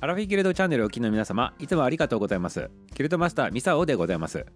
[0.00, 2.70] アラフィギルドチャンネルをお聞きの皆様いつもありがとうございます。
[2.94, 4.46] キルトマスターミサオでございます。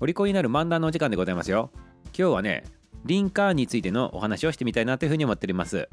[0.00, 1.70] お利口になる漫談のお時間でございますよ。
[2.18, 2.64] 今日はね
[3.04, 5.90] リンカーンについてのお話をしてみたいなというふうに思っております。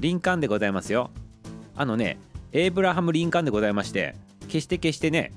[0.00, 1.12] リンカーンでございますよ。
[1.76, 2.18] あのね
[2.50, 4.16] エイブラハム・リンカーンでございまして
[4.48, 5.30] 決して決してね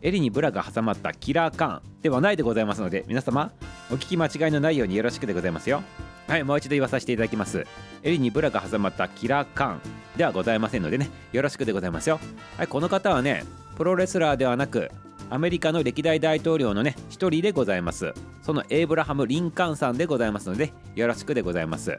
[0.00, 3.52] 襟にブラが挟まったキラーカーンではないでございますので皆様
[3.90, 5.82] お聞き間違いのないようによろしくでございますよ。
[6.26, 7.66] はいもう一度言わさせていただきます。
[8.02, 9.95] 襟にブラが挟まったキラーカーン。
[10.16, 12.18] ではございませんのでねよろしくでございますよ。
[12.56, 13.44] はいこの方はね
[13.76, 14.90] プロレスラーではなく
[15.28, 18.14] アメリカの歴代大統領のね一人でございます。
[18.42, 21.98] そのエイブラハム・リンカーンさんでございますのでよろしくでございます。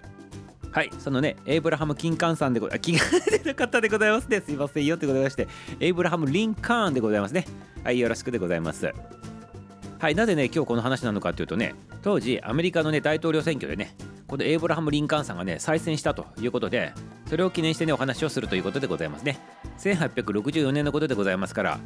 [0.72, 2.92] はいそのねエイブラハム・キンカンさんでございます。
[2.92, 3.06] 気が
[3.38, 4.42] 出る方でございますね。
[4.42, 5.48] すいませんよってございまして
[5.80, 7.46] エイブラハム・リンカーンでございますね。
[7.84, 8.92] はいよろしくでございます。
[10.00, 13.96] はいなぜね今日この話なのかというとね当時アメリカのね大統領選挙でね
[14.28, 16.94] このエイブラハム・リンカーンさんがね再選したということで
[17.30, 19.40] それを記念してねお話をするということでございますね。
[19.80, 21.80] 1864年のことでございますから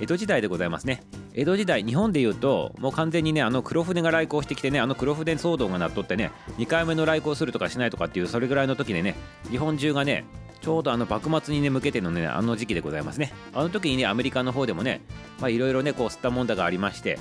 [0.00, 1.02] 江戸時代でございますね。
[1.34, 9.14] 江戸時代日本でいうともう完全にねあの黒船が来航してきてねあの黒船騒動がなっとってね2回目の来航するとかしないとかっていうそれぐらいの時でね
[9.50, 10.24] 日本中がね
[10.60, 13.32] ちょうどあの幕末にね向けてのねあの時期でございますね。
[13.52, 15.02] あの時にねアメリカの方でもね
[15.40, 17.18] まあいろいろねこう吸ったもんだがありまして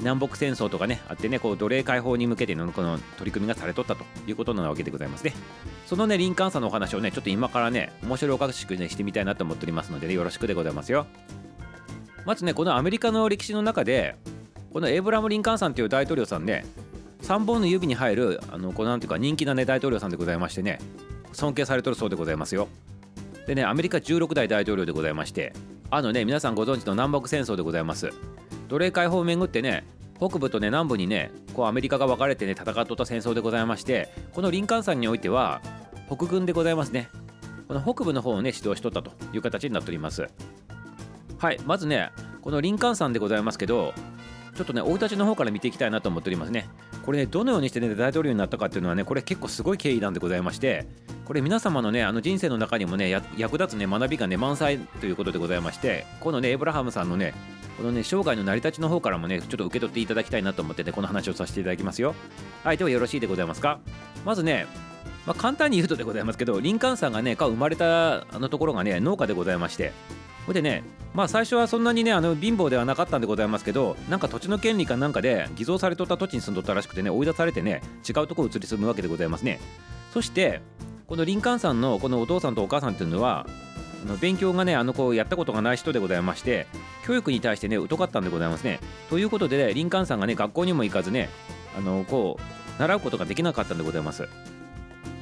[0.00, 5.32] 南北戦争とかねあってねこう奴隷解放に向けてのこの取り組みがされとったということなわけでございますね。
[5.86, 11.06] そのねリンカーンさんのお話をねちょっと今からね面白おかしくねしてみたいなと思っておりますので、ね、よろしくでございますよ。
[12.24, 14.16] まずねこのアメリカの歴史の中で
[14.72, 16.64] このエイブラム・リンカンさんという大統領さんね
[17.22, 20.78] 3本の指に入るあのこうなんていうか人気なね大統領さんでございましてね
[21.32, 22.68] 尊敬されとるそうでございますよ。
[23.46, 25.52] でねアメリカ16代大統領でございまして
[25.90, 28.12] あのね皆さんご存知の南北戦争でございます。
[28.68, 29.84] 奴隷解放をめぐってね
[30.16, 35.60] 北部とね南部にねこうアメリカが分かれてね戦っとった戦争でございましてこのリンカーンさんにおいては
[36.06, 37.08] 北軍でございますね。
[37.66, 40.28] この北部の方をね指導しとったという形になっております。
[41.38, 42.10] はいまずね
[42.42, 43.94] このリンカーンさんでございますけど
[44.54, 46.68] ちょっとね生い立ちの方から見ていきたいなと思っておりますね。
[47.04, 50.86] これねどのようにしてね大統領になったかっていうのはねこれ結構すごい経緯なんでございまして
[51.24, 57.34] これ皆様のねあの人生の中にもね役立つね学びがね満載ということでございましてこのねエブラハムさんのね
[57.76, 62.14] このね生涯の成り立ちの方からもねちょっと受け取っていただきたいなと思ってねこの話をさせていただきますよ。
[62.62, 63.80] はいではよろしいでございますか？
[64.24, 64.66] まずね
[65.26, 69.92] まあ、簡単に言うとでございますけどリンカンさんがねか生まれたあのところがね農家でございまして。
[70.46, 79.58] ほいでねまあ最初はそんなにねあの貧乏ではなかったんでございますけどなんか土地の権利かなんかで偽造されとった土地に住んどったらしくてね追い出されてね違うところ移り住むわけでございますね。
[80.12, 80.60] そして
[81.06, 83.46] このリンカンさんのこのお父さんとお母さんっていうのは
[84.04, 86.66] の勉強がねあのこうやったことがない人でございまして
[87.06, 88.80] 教育に対してね疎かったんでございますね。
[89.10, 91.28] ということで、ね、リンカーンさんがね学校にも行かずね
[91.76, 94.28] あのこう習うことができなかったんでございます。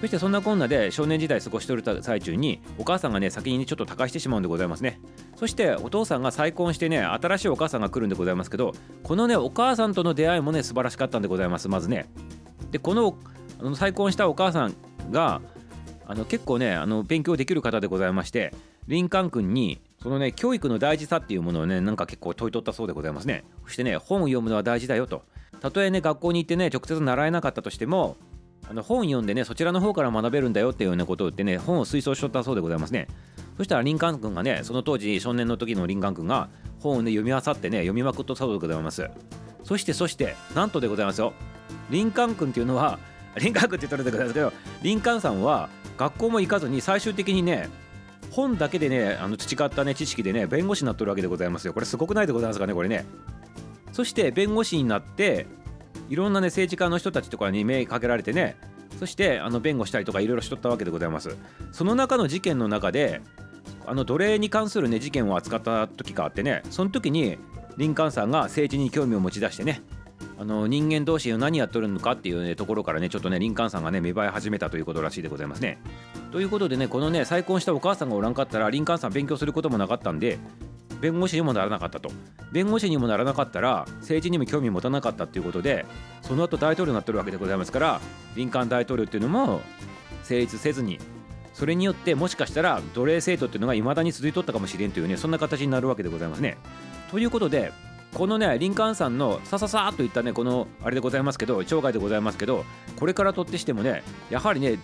[0.01, 5.01] そしてそんなこんなで少年時代過ごしておる最中にお母さんがね先にねちょっと他界してしまうんでございますね。
[5.37, 8.73] そしてお父さんが再婚してね新しいお母さんが来るんでございますけど
[9.05, 12.07] このねお母さんとの出会いもね素晴らしかったんでございますまずね。
[12.73, 13.17] でこの
[13.61, 14.75] あの再婚したお母さん
[15.13, 15.41] が
[16.05, 18.53] あの結構ねあの勉強できる方でございまして
[18.89, 23.45] リンカン君にそのね教育の大事さっていうものをねなんか結構問い取ったそうでございますね。
[23.65, 25.23] そしてね本を読むのは大事だよと。
[25.61, 28.17] たとえね学校に行ってね直接習えなかったとしても
[28.69, 33.07] あの本読んでねそちらの方から学べるんだよっていうようなことを言ってね本を推奨しとったそうでございますね。
[33.57, 36.49] そしたらリンカーン君がねその当時少年の時のリンカーン君が
[36.81, 39.09] 本をね読み漁ってね読みまくったそうでございます。
[39.63, 41.33] そしてそしてなんとでございますよ。
[41.91, 42.99] リンカーン君っていうのは
[43.37, 47.69] リンカーン君って言ったらでございますけどリンカーンさんは学校も行かずに最終的にね
[48.33, 51.73] 本だけでねあの培ったね知識でね弁護士になってるわけでございますよ。
[51.73, 53.05] これすごくないでございますかねこれね。
[53.93, 55.47] そして弁護士になって
[56.09, 58.57] いろんなね政治家の人たちとかに目かけられてね
[58.99, 61.37] そしてあの弁護したりとかいろいろしとったわけでございます。
[61.73, 63.21] その中の事件の中で
[63.87, 67.39] あの奴隷に関するね事件を扱った時があってねその時に
[67.77, 69.83] リンカーンさんが政治に興味を持ち出してね
[70.39, 75.79] あの人間同士何やっとるのかっていう、ね、ところからねちょっとねリンカーンさんがね芽生え始めたということらしいでございますね。
[76.31, 80.39] ということでねこのね再婚したお母さんがおらんかったらリンカーンさん勉強することもなかったんで
[81.01, 82.11] 弁護士にもならなかったと
[82.53, 85.85] 弁護士にもならなかったら政治にも興味持たなかったっていうことで
[86.23, 88.01] その後大統領になってるわけでございますから
[88.37, 89.61] リンカーン大統領っていうのも
[90.23, 90.99] 成立せずに
[91.55, 96.57] それによってもしかしたら奴隷制度っていうのが未だに続いとったかもしれんというねそんな形になるわけでございますね。
[97.11, 97.73] ということで
[98.15, 102.65] このねリンカーンさんのさささっといったねこのあれでございますけど生涯でございますけど
[102.97, 104.79] これからとってしてもねやはりね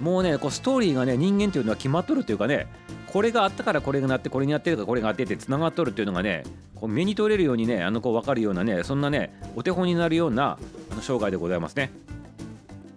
[0.00, 2.68] もうねこうストーリーがね人間というのは決まっとるというかね
[3.06, 6.44] これがあったからこれがなってこれになってるかこれがあってってつながっとるっていうのがね
[6.74, 10.58] こう目に取れるようにねあのこう分かるようなねそんなねお手本になるような
[10.90, 11.90] あの生涯でございますね。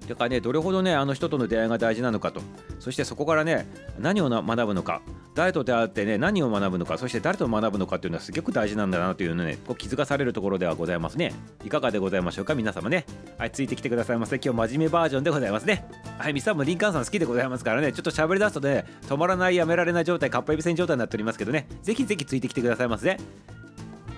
[0.08, 2.42] だからねどれほどねあの人との出会いが大事なのかと。
[2.80, 3.68] そしてそこからね
[4.00, 5.02] 何を学ぶのか。
[5.34, 6.98] 誰と出会ってね何を学ぶのか。
[6.98, 11.34] そして誰と学ぶのかっていうのはすごく大事なんだなというのねこう気づかされるところではございますね。
[11.64, 13.06] いかがでございましょうか皆様ね。
[13.38, 14.38] はいついてきてくださいませ。
[14.38, 15.86] 今日真面目バージョンでございますね。
[16.18, 17.94] はいミサもリンカンさん好きでございますからね。
[17.94, 21.68] ちょっと喋り出すとね止まらないやめられない状態かっぱえびせん状態になっておりますけどね。
[21.84, 23.18] ぜひぜひついてきてくださいませ。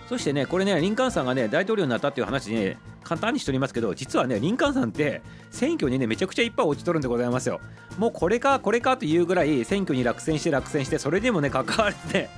[0.08, 5.22] そしてねこれねリンカンさんがね大統領になったっていう話ね簡単にしておりますけど実はねリンカーンさんって
[5.52, 7.60] 選挙にねめちゃくちゃいっぱい落ちとるんでございますよ。
[7.98, 12.30] もうこれかこれかというぐらい選挙に落選して落選してそれでもね関われて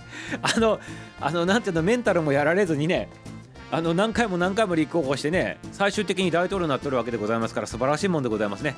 [0.41, 0.79] あの
[1.21, 3.09] あのなんていうのメンタルもやられずにね
[3.71, 8.75] あの何回も何回も立候補してね最終的に大統領になっとるわけでございますから素晴らしいもんでございますね。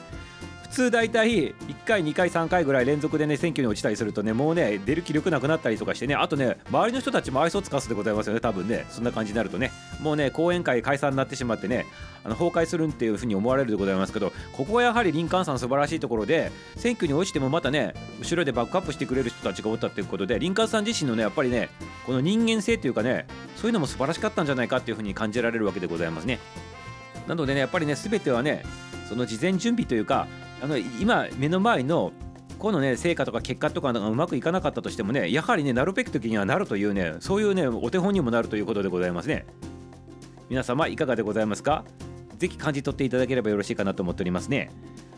[0.70, 1.56] 普通大体1
[1.86, 8.86] 回2回3回ぐらい連続でね選挙に落ちたりするとねもうね出る気力なくなったりとかしてねあとね周りの人たちも愛想つかすでございますよね多分ね。
[8.90, 9.72] そんな感じになるとね。
[10.02, 11.86] もうね講演会解散になってしまってね
[12.24, 21.70] あの崩壊するんっていうふうに思われるでございますけどここはやはり林間さん素晴らしいところで選挙に落ちてもまたね後ろでバックアップしてくれる人たちがおったということで林間さん自身のねやっぱりね
[22.06, 23.26] この人間性というかね
[23.56, 26.40] そういうのも素晴らしかったんじゃないかっていうふうに感じられるわけでございますね。
[27.28, 28.64] なのでねやっぱりね全てはね
[29.08, 30.28] その事前準備というか
[30.62, 32.12] あの今目の前の
[32.60, 39.46] このね成果とか結果とかがうまくいかなかったとしてもねやはりねなるべき時にはなるというねそういうねお手本にもなるということでございますね。
[40.50, 41.84] 皆様いかがでございますか？
[42.38, 44.72] ぜひ感じ取っていただければよろしいかなと思っておりますね。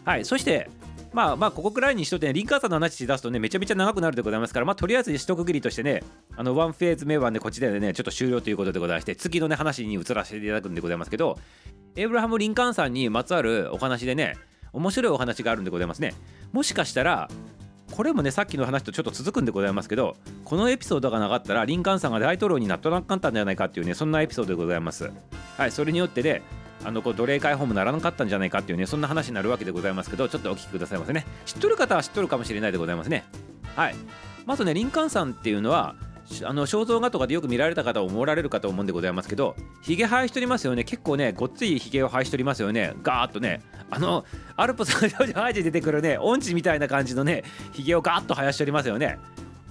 [0.03, 0.69] はいそして
[1.13, 6.03] まあまあここくらいにしとってねリンカーさんの話出すとねめちゃめちゃ長くなるでございますからまあとりあえず一区切りとしてね
[6.35, 11.39] あのワンフェーズ目はねこっちでねちょっと終了ということでございまして次のね話に移らせていただくんでございますけど
[11.95, 14.35] エイブラハム・リンカーンさんにまつわるお話でね
[14.73, 16.13] 面白いお話があるんでございますね。
[16.51, 17.29] もしかしたら
[17.91, 25.11] これもねさっきの話とちょっと続くんでございますけどこのエピソードがなかったらリンカーンさんが大統領になっとなかったんじゃないかっていうねそんなエピソードでございます。
[25.57, 26.41] はいそれによってね
[26.85, 31.25] あのこう奴隷解放もならなかったんじゃないかっていうねそんな話になるわけでございますけどちょっとお聞きくださいませね。
[31.45, 33.25] 知っとる方は知っとるかもしれないでございますね。
[33.75, 33.95] はい。
[34.45, 35.95] まずねリンカーンさんっていうのは
[36.43, 40.83] あの肖像画とかでよく見られた方を思われるかと思うんでございますけどひげ生やしておりますよね。
[40.83, 42.93] 結構ねごっついひげを生やしておりますよね。
[43.01, 44.25] ガーッとねあの
[44.55, 49.17] アルプスの生えて出てくるね音痴みたいな感じのねひげをガーッと生やしておりますよね。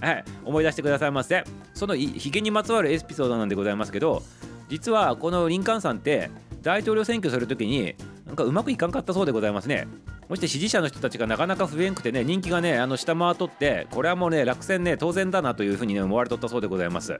[0.01, 0.25] はい。
[0.45, 1.43] 思い出してくださいませ
[1.73, 4.23] そのひげにまつわるエピソードなんでございますけど
[4.69, 6.29] 実はこのリンカンさんって
[6.61, 7.95] 大統領選挙するときに
[8.25, 9.87] なんかうまくいかんかったそうでございますね。
[10.27, 17.19] そして支持者の人たちがなかなか不縁くてね人気がねあの下回っとってこれはもうね落選ね当然だなというふうに、ね、思われとったそうでございます。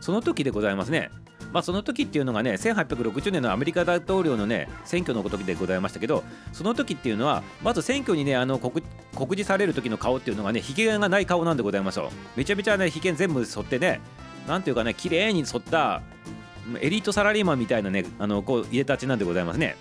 [0.00, 1.10] その時でございますね。
[1.52, 8.82] まあその時っていうのがね1860年のアメリカ大統領のね選挙の時でございましたけどその時っていうのはまず選挙にねあの告
[9.34, 14.00] 示される時の顔っていうのがねひげがない顔なんでございますよめちゃめちゃねひげ全部剃ってね
[14.46, 16.02] なんていうかね綺麗に剃った
[16.80, 19.76] エリートサラリーマンみたいなねあのこう入れたちなんでございますね。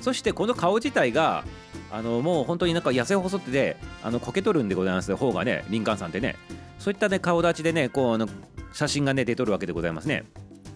[0.00, 1.44] そしてこの顔自体が
[1.90, 6.36] あのもう本当になんか痩せ細っててあのこけとるんでございます方がねリンカンさんってね。
[6.78, 8.28] そういったね顔立ちでねこうあの
[8.72, 10.24] 写真がね出とるわけでございますね。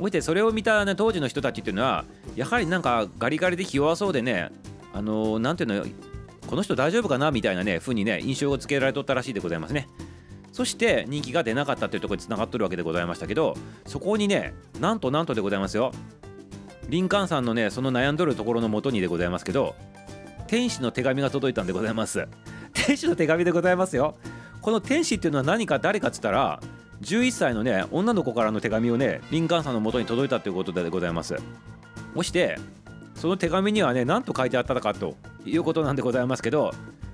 [0.00, 2.04] そしてそれを見た、ね、当時の人たちっていうのは
[2.34, 4.50] やはりなんかガリガリでひ弱そうでね
[4.94, 5.84] あのなんていうの
[6.46, 9.88] この人大丈夫かなみたいなね風にね印象をつけられとったらしいでございますね。
[10.52, 13.56] そして人気が出なかったというところにつながっとるわけでございましたけど
[13.86, 15.92] そこにねなんとなんとでございますよ。
[16.88, 19.76] リンカーンさんのねその悩んどるところのもとにでございますけど
[20.48, 22.26] 天使の手紙が届いたんでございます。
[22.72, 24.16] 天使の手紙でございますよ。
[24.62, 26.60] この天使っていうのは何か誰かっつったら
[27.02, 31.36] 11歳のね女の子からの手紙をねリンカーンさんのもとに届いたということでございます
[32.14, 32.58] そして
[33.14, 36.72] その手紙にはね何と書いてあったかということなんでございますけど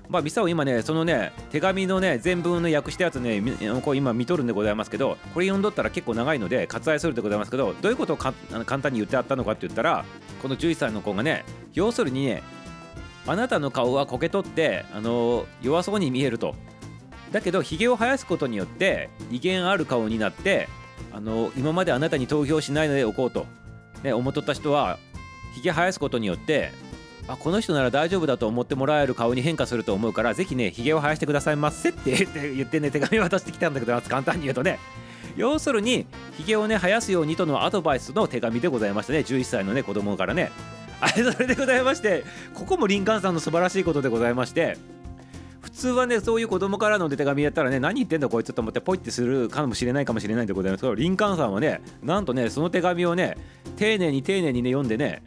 [0.09, 3.41] まあ、ミサオ今ね、そのね、手紙のね、全文の訳したやつね、
[3.83, 10.05] こう今見とるんでございますけど、これ読んどったら結構長いので、割愛するでございますけど、どういうことを簡単に言ってあったのかって言ったら、
[10.41, 12.41] この11歳の子がね、要するにね、
[13.25, 16.55] あなたの顔はこけとって、あの弱そうに見えると。
[17.31, 20.69] だけど、ひげを生やすことによって、威厳ある顔になって、
[21.13, 23.45] あの今まであなたに投票しないのでおこうと、
[24.03, 24.97] ね、思っとった人は、
[25.55, 26.71] ひげ生やすことによって、
[27.27, 34.79] あこの人なら大丈夫だと思ってもらえる顔に変化すると思うからぜひねひげを生やしてくださいませって 言ってね手紙渡してきたんだけど簡単に言うとね。
[35.35, 39.19] 要するにひげをね生やすようにとのアドバイスの手紙でございましたね。
[39.19, 40.51] 11歳のね子供からね。
[40.99, 42.23] あれそれでございまして
[42.55, 44.77] ここもリンカーンさんの素晴らしいことでございまして
[45.77, 50.81] 通はねそういう子供からの手紙やったらね何言ってんだこいつと思ってポイってするかもしれないかもしれないんでございます。
[50.81, 53.37] けどリンカーンさんはねなんとねその手紙をね
[53.77, 55.23] 丁寧に丁寧にね読んでね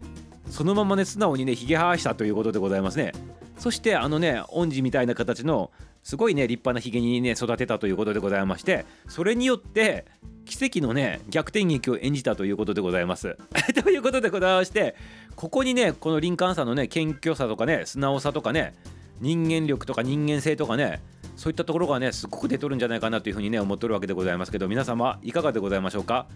[0.51, 3.13] そのままね素直にねひげ生やしたということでございますね。
[3.59, 5.71] そしてあのね恩師みたいな形の
[6.03, 10.07] すごいね立派なひげにね育てたということでございましてそれによって
[10.47, 13.37] 奇跡のね逆転劇を演じたということでございます。
[13.85, 14.97] ということでございまして
[15.37, 18.75] ここにねこのリンカーンさんのね謙虚さとかね素直さとかね
[19.21, 21.03] 人間力とか人間性とかね
[21.37, 26.27] そういったところがねすごく出とるんじゃないかなというふうにね思っとるわけでございますけど皆様いかがでございましょうか？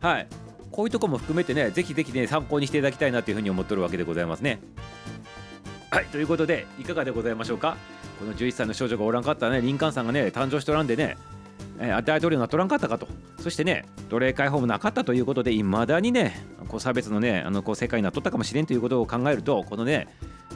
[0.00, 0.26] はい。
[0.70, 4.60] こういうとこも含めてねぜひぜひね参考にしていただきたいなというふうに思っとるわけでございますね。
[5.90, 6.06] はい。
[6.06, 7.76] ということでいかがでございましょうか？
[8.18, 11.16] この11歳の少女がおらんかったねリンカンさんがね誕生しとらんでね
[11.78, 13.08] 大統領になっとらんかったかと。
[13.38, 20.08] そしてね奴隷解放もなかったということでいまだにねこう差別のねあのこう世界になっとったかもしれんということを考えるとこのね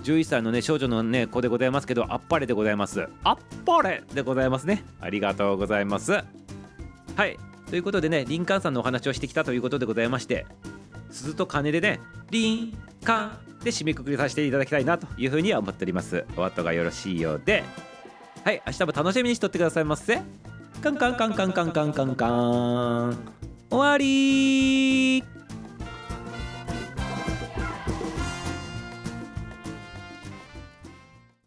[0.04, 3.08] 11歳のね少女のね子でございますけどあっぱれでございます。
[3.24, 4.02] あっぱれ。
[4.14, 4.84] でございますね。
[5.00, 6.12] ありがとうございます。
[6.12, 7.36] はい。
[7.68, 10.46] ということでねリンカーンさんのお話をしてきたということでございまして
[11.10, 16.24] 鈴と鐘でねリンカンで締めくくりさせていただきたいなというふうには思っております。
[16.36, 17.64] お後がよろしいようで。
[18.44, 18.62] はい。
[18.66, 20.22] 明日も楽しみにしとってくださいませ。
[20.82, 22.14] カンカンカンカンカンカンカン。
[22.14, 23.18] カン
[23.70, 25.22] 終わり